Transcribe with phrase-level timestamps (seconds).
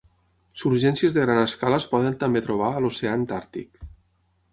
[0.61, 3.83] Surgències de gran escala es poden també trobar a l'Oceà Antàrtic.